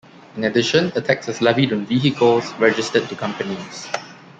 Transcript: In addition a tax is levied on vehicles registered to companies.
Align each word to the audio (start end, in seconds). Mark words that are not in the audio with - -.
In 0.35 0.43
addition 0.45 0.91
a 0.95 1.01
tax 1.01 1.29
is 1.29 1.41
levied 1.41 1.71
on 1.71 1.85
vehicles 1.85 2.53
registered 2.55 3.07
to 3.09 3.15
companies. 3.15 3.87